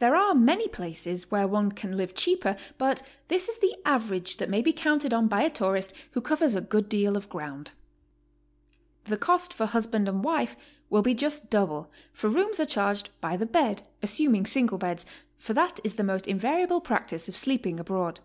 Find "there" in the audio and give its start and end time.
0.00-0.16